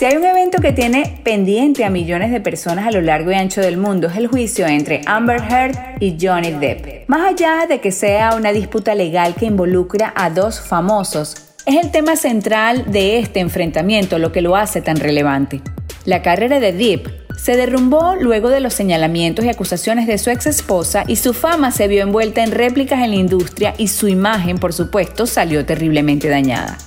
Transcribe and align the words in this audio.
Si 0.00 0.06
hay 0.06 0.16
un 0.16 0.24
evento 0.24 0.62
que 0.62 0.72
tiene 0.72 1.20
pendiente 1.24 1.84
a 1.84 1.90
millones 1.90 2.32
de 2.32 2.40
personas 2.40 2.86
a 2.86 2.90
lo 2.90 3.02
largo 3.02 3.32
y 3.32 3.34
ancho 3.34 3.60
del 3.60 3.76
mundo 3.76 4.08
es 4.08 4.16
el 4.16 4.28
juicio 4.28 4.66
entre 4.66 5.02
Amber 5.04 5.42
Heard 5.42 5.76
y 6.00 6.16
Johnny 6.18 6.52
Depp. 6.52 7.06
Más 7.06 7.28
allá 7.28 7.66
de 7.68 7.82
que 7.82 7.92
sea 7.92 8.34
una 8.34 8.50
disputa 8.54 8.94
legal 8.94 9.34
que 9.34 9.44
involucra 9.44 10.14
a 10.16 10.30
dos 10.30 10.58
famosos, 10.58 11.52
es 11.66 11.76
el 11.76 11.90
tema 11.90 12.16
central 12.16 12.90
de 12.90 13.18
este 13.18 13.40
enfrentamiento 13.40 14.18
lo 14.18 14.32
que 14.32 14.40
lo 14.40 14.56
hace 14.56 14.80
tan 14.80 14.96
relevante. 14.96 15.60
La 16.06 16.22
carrera 16.22 16.60
de 16.60 16.72
Depp 16.72 17.36
se 17.36 17.58
derrumbó 17.58 18.14
luego 18.18 18.48
de 18.48 18.60
los 18.60 18.72
señalamientos 18.72 19.44
y 19.44 19.50
acusaciones 19.50 20.06
de 20.06 20.16
su 20.16 20.30
ex 20.30 20.46
esposa 20.46 21.04
y 21.08 21.16
su 21.16 21.34
fama 21.34 21.72
se 21.72 21.88
vio 21.88 22.02
envuelta 22.02 22.42
en 22.42 22.52
réplicas 22.52 23.02
en 23.04 23.10
la 23.10 23.16
industria 23.16 23.74
y 23.76 23.88
su 23.88 24.08
imagen, 24.08 24.56
por 24.56 24.72
supuesto, 24.72 25.26
salió 25.26 25.66
terriblemente 25.66 26.30
dañada. 26.30 26.78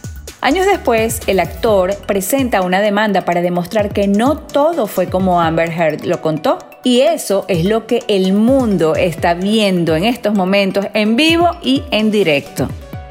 Años 0.43 0.65
después, 0.65 1.21
el 1.27 1.39
actor 1.39 1.95
presenta 2.05 2.63
una 2.63 2.81
demanda 2.81 3.23
para 3.23 3.41
demostrar 3.41 3.93
que 3.93 4.09
no 4.09 4.35
todo 4.35 4.88
fue 4.88 5.07
como 5.07 5.39
Amber 5.39 5.71
Heard 5.71 6.03
lo 6.03 6.20
contó. 6.20 6.59
Y 6.84 6.99
eso 6.99 7.45
es 7.47 7.63
lo 7.63 7.88
que 7.88 8.03
el 8.09 8.34
mundo 8.34 8.93
está 8.98 9.35
viendo 9.35 9.95
en 9.95 10.03
estos 10.03 10.34
momentos 10.34 10.87
en 10.93 11.15
vivo 11.15 11.49
y 11.61 11.84
en 11.91 12.11
directo. 12.11 12.67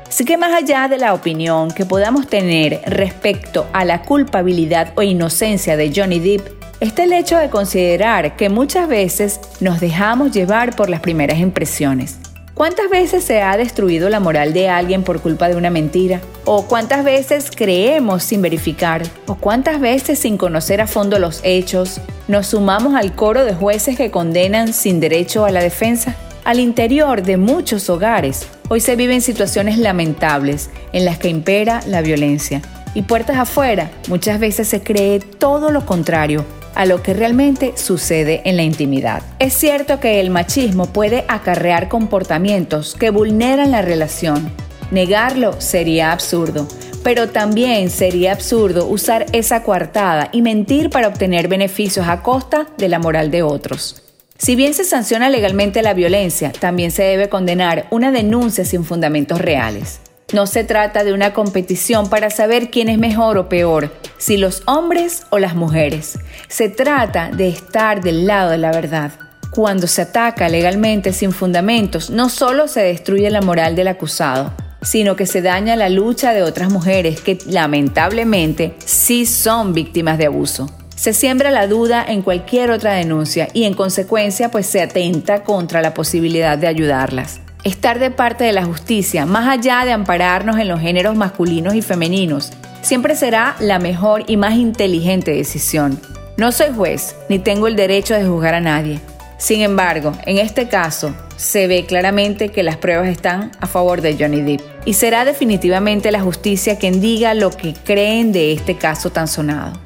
Así 0.07 0.27
que 0.27 0.37
más 0.37 0.53
allá 0.53 0.89
de 0.89 0.99
la 0.99 1.15
opinión 1.15 1.71
que 1.71 1.87
podamos 1.87 2.27
tener 2.27 2.83
respecto 2.85 3.67
a 3.73 3.87
la 3.87 4.03
culpabilidad 4.03 4.93
o 4.95 5.03
inocencia 5.03 5.79
de 5.79 5.91
Johnny 5.91 6.19
Depp, 6.19 6.49
está 6.81 7.05
el 7.05 7.15
hecho 7.15 7.39
de 7.39 7.49
considerar 7.49 8.37
que 8.37 8.51
muchas 8.51 8.89
veces 8.89 9.41
nos 9.59 9.81
dejamos 9.81 10.33
llevar 10.33 10.77
por 10.77 10.91
las 10.91 11.01
primeras 11.01 11.39
impresiones. 11.39 12.19
¿Cuántas 12.55 12.91
veces 12.91 13.25
se 13.25 13.41
ha 13.41 13.57
destruido 13.57 14.11
la 14.11 14.21
moral 14.21 14.53
de 14.53 14.69
alguien 14.69 15.05
por 15.05 15.21
culpa 15.21 15.49
de 15.49 15.57
una 15.57 15.71
mentira? 15.71 16.21
¿O 16.45 16.67
cuántas 16.67 17.03
veces 17.03 17.51
creemos 17.55 18.25
sin 18.25 18.43
verificar? 18.43 19.03
¿O 19.27 19.37
cuántas 19.37 19.81
veces 19.81 20.19
sin 20.19 20.37
conocer 20.37 20.83
a 20.83 20.87
fondo 20.87 21.19
los 21.19 21.41
hechos 21.45 22.01
nos 22.29 22.49
sumamos 22.49 22.95
al 22.95 23.15
coro 23.15 23.47
de 23.47 23.55
jueces 23.55 23.97
que 23.97 24.11
condenan 24.11 24.75
sin 24.75 25.01
derecho 25.01 25.47
a 25.47 25.51
la 25.51 25.63
defensa? 25.63 26.15
Al 26.45 26.61
interior 26.61 27.23
de 27.23 27.39
muchos 27.39 27.89
hogares, 27.89 28.47
hoy 28.69 28.81
se 28.81 28.97
viven 28.97 29.23
situaciones 29.23 29.79
lamentables 29.79 30.69
en 30.93 31.07
las 31.07 31.19
que 31.19 31.29
impera 31.29 31.81
la 31.87 32.03
violencia. 32.03 32.61
Y 32.95 33.03
puertas 33.03 33.39
afuera, 33.39 33.91
muchas 34.09 34.39
veces 34.39 34.69
se 34.69 34.83
cree 34.83 35.21
todo 35.21 35.71
lo 35.71 35.87
contrario 35.87 36.45
a 36.75 36.87
lo 36.87 37.03
que 37.03 37.15
realmente 37.15 37.73
sucede 37.77 38.43
en 38.45 38.57
la 38.57 38.63
intimidad. 38.63 39.23
Es 39.39 39.55
cierto 39.55 40.01
que 40.01 40.21
el 40.21 40.31
machismo 40.31 40.87
puede 40.87 41.25
acarrear 41.29 41.89
comportamientos 41.89 42.95
que 42.95 43.11
vulneran 43.11 43.71
la 43.71 43.83
relación. 43.83 44.51
Negarlo 44.91 45.61
sería 45.61 46.13
absurdo, 46.13 46.69
pero 47.03 47.29
también 47.31 47.91
sería 47.91 48.33
absurdo 48.33 48.87
usar 48.87 49.27
esa 49.33 49.63
coartada 49.63 50.29
y 50.33 50.43
mentir 50.43 50.91
para 50.91 51.09
obtener 51.09 51.49
beneficios 51.49 52.07
a 52.09 52.23
costa 52.23 52.69
de 52.79 52.89
la 52.89 52.99
moral 52.99 53.31
de 53.31 53.43
otros. 53.43 54.03
Si 54.39 54.57
bien 54.57 54.75
se 54.75 54.85
sanciona 54.85 55.31
legalmente 55.31 55.83
la 55.83 55.95
violencia, 55.95 56.51
también 56.51 56.91
se 56.91 57.05
debe 57.05 57.29
condenar 57.29 57.87
una 57.91 58.11
denuncia 58.11 58.65
sin 58.65 58.85
fundamentos 58.85 59.41
reales. 59.41 60.01
No 60.33 60.47
se 60.47 60.65
trata 60.65 61.05
de 61.05 61.13
una 61.13 61.35
competición 61.35 62.09
para 62.09 62.31
saber 62.31 62.71
quién 62.71 62.89
es 62.89 62.97
mejor 62.97 63.37
o 63.37 63.51
peor, 63.51 63.93
si 64.17 64.39
los 64.39 64.63
hombres 64.65 65.25
o 65.29 65.39
las 65.39 65.55
mujeres. 65.55 66.19
Se 66.49 66.71
trata 66.71 67.31
de 67.31 67.49
estar 67.49 68.03
del 68.03 68.27
lado 68.27 68.51
de 68.51 68.59
la 68.59 68.73
verdad. 68.73 69.13
Cuando 69.51 69.87
se 69.87 70.01
ataca 70.01 70.49
legalmente 70.49 71.13
sin 71.13 71.33
fundamentos, 71.33 72.09
no 72.09 72.31
solo 72.31 72.67
se 72.67 72.81
destruye 72.81 73.29
la 73.29 73.43
moral 73.43 73.77
del 73.77 73.89
acusado, 73.89 74.55
sino 74.81 75.17
que 75.17 75.27
se 75.27 75.43
daña 75.43 75.77
la 75.77 75.91
lucha 75.91 76.33
de 76.33 76.43
otras 76.43 76.73
mujeres 76.73 77.21
que 77.21 77.37
lamentablemente 77.45 78.75
sí 78.87 79.27
son 79.27 79.75
víctimas 79.75 80.17
de 80.17 80.27
abuso. 80.27 80.71
Se 80.97 81.13
siembra 81.13 81.51
la 81.51 81.67
duda 81.67 82.03
en 82.09 82.23
cualquier 82.23 82.71
otra 82.71 82.95
denuncia 82.95 83.49
y 83.53 83.65
en 83.65 83.75
consecuencia 83.75 84.51
pues 84.51 84.65
se 84.65 84.81
atenta 84.81 85.43
contra 85.43 85.83
la 85.83 85.93
posibilidad 85.93 86.57
de 86.57 86.69
ayudarlas. 86.69 87.41
Estar 87.65 88.01
de 88.01 88.11
parte 88.11 88.43
de 88.43 88.53
la 88.53 88.65
justicia, 88.65 89.25
más 89.25 89.47
allá 89.47 89.85
de 89.85 89.93
ampararnos 89.93 90.59
en 90.59 90.67
los 90.67 90.81
géneros 90.81 91.15
masculinos 91.15 91.77
y 91.77 91.83
femeninos, 91.83 92.51
siempre 92.81 93.15
será 93.15 93.55
la 93.61 93.79
mejor 93.79 94.25
y 94.27 94.37
más 94.37 94.55
inteligente 94.55 95.31
decisión. 95.31 96.01
No 96.37 96.51
soy 96.51 96.75
juez, 96.75 97.15
ni 97.29 97.39
tengo 97.39 97.69
el 97.69 97.77
derecho 97.77 98.15
de 98.15 98.27
juzgar 98.27 98.55
a 98.55 98.61
nadie. 98.61 98.99
Sin 99.39 99.61
embargo, 99.61 100.13
en 100.27 100.39
este 100.39 100.67
caso, 100.67 101.15
se 101.37 101.69
ve 101.69 101.87
claramente 101.87 102.49
que 102.49 102.65
las 102.65 102.79
pruebas 102.79 103.07
están 103.07 103.53
a 103.61 103.69
favor 103.69 104.01
de 104.01 104.17
Johnny 104.19 104.41
Depp. 104.41 104.63
Y 104.85 104.95
será 104.95 105.25
definitivamente 105.25 106.11
la 106.11 106.21
justicia 106.21 106.79
quien 106.79 107.01
diga 107.01 107.33
lo 107.35 107.51
que 107.51 107.75
creen 107.75 108.33
de 108.33 108.53
este 108.53 108.77
caso 108.77 109.11
tan 109.11 109.29
sonado. 109.29 109.79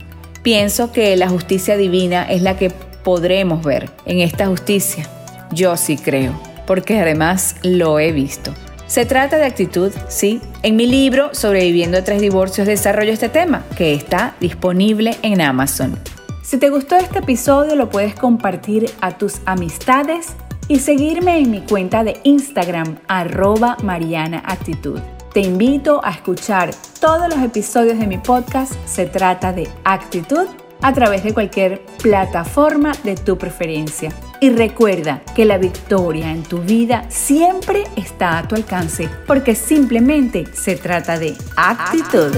Pienso 0.42 0.92
que 0.92 1.14
la 1.16 1.28
justicia 1.28 1.76
divina 1.76 2.22
es 2.22 2.40
la 2.40 2.56
que 2.56 2.70
podremos 2.70 3.62
ver 3.62 3.90
en 4.06 4.20
esta 4.20 4.46
justicia. 4.46 5.06
Yo 5.52 5.76
sí 5.76 5.98
creo 5.98 6.45
porque 6.66 7.00
además 7.00 7.56
lo 7.62 7.98
he 7.98 8.12
visto. 8.12 8.52
Se 8.86 9.04
trata 9.04 9.36
de 9.36 9.44
actitud, 9.44 9.92
sí. 10.08 10.40
En 10.62 10.76
mi 10.76 10.86
libro 10.86 11.30
Sobreviviendo 11.32 11.98
a 11.98 12.04
tres 12.04 12.20
divorcios 12.20 12.66
desarrollo 12.66 13.12
este 13.12 13.28
tema, 13.28 13.64
que 13.76 13.94
está 13.94 14.34
disponible 14.40 15.16
en 15.22 15.40
Amazon. 15.40 15.98
Si 16.42 16.58
te 16.58 16.70
gustó 16.70 16.96
este 16.96 17.18
episodio 17.18 17.74
lo 17.74 17.90
puedes 17.90 18.14
compartir 18.14 18.88
a 19.00 19.18
tus 19.18 19.40
amistades 19.46 20.28
y 20.68 20.78
seguirme 20.78 21.38
en 21.38 21.50
mi 21.50 21.60
cuenta 21.62 22.04
de 22.04 22.20
Instagram 22.22 22.98
arroba 23.08 23.76
Mariana 23.82 24.42
Actitud. 24.46 25.00
Te 25.32 25.40
invito 25.40 26.00
a 26.04 26.12
escuchar 26.12 26.70
todos 27.00 27.28
los 27.28 27.44
episodios 27.44 27.98
de 27.98 28.06
mi 28.06 28.18
podcast 28.18 28.72
Se 28.86 29.06
trata 29.06 29.52
de 29.52 29.68
actitud 29.84 30.46
a 30.80 30.92
través 30.92 31.24
de 31.24 31.34
cualquier 31.34 31.84
plataforma 32.02 32.92
de 33.02 33.16
tu 33.16 33.36
preferencia. 33.36 34.12
Y 34.40 34.50
recuerda 34.50 35.22
que 35.34 35.46
la 35.46 35.56
victoria 35.56 36.30
en 36.30 36.42
tu 36.42 36.58
vida 36.58 37.06
siempre 37.08 37.84
está 37.96 38.38
a 38.38 38.46
tu 38.46 38.54
alcance, 38.54 39.08
porque 39.26 39.54
simplemente 39.54 40.44
se 40.52 40.76
trata 40.76 41.18
de 41.18 41.34
actitud. 41.56 42.36